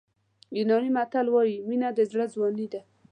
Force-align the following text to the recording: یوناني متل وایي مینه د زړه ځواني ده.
یوناني 0.57 0.89
متل 0.97 1.27
وایي 1.31 1.55
مینه 1.67 1.89
د 1.97 1.99
زړه 2.11 2.25
ځواني 2.33 2.67
ده. 2.73 2.81